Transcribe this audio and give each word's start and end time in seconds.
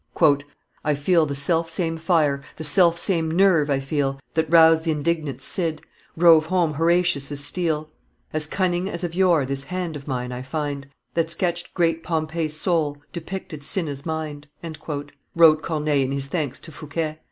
"I 0.83 0.95
feel 0.95 1.27
the 1.27 1.35
selfsame 1.35 1.97
fire, 1.99 2.41
the 2.55 2.63
selfsame 2.63 3.35
nerve 3.35 3.69
I 3.69 3.79
feel, 3.79 4.19
That 4.33 4.49
roused 4.49 4.85
th' 4.85 4.87
indignant 4.87 5.43
Cid, 5.43 5.83
drove 6.17 6.47
home 6.47 6.73
Iloratius' 6.73 7.39
steel; 7.39 7.87
As 8.33 8.47
cunning 8.47 8.89
as 8.89 9.03
of 9.03 9.13
yore 9.13 9.45
this 9.45 9.65
hand 9.65 9.95
of 9.95 10.07
mine 10.07 10.31
I 10.31 10.41
find, 10.41 10.87
That 11.13 11.29
sketched 11.29 11.75
great 11.75 12.01
Pompey's 12.03 12.55
soul, 12.57 12.97
depicted 13.13 13.61
Cinna's 13.63 14.03
mind," 14.03 14.47
wrote 15.35 15.61
Corneille 15.61 16.05
in 16.05 16.11
his 16.13 16.25
thanks 16.25 16.59
to 16.61 16.71
Fouquet. 16.71 17.19